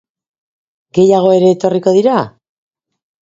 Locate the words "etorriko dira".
1.57-2.15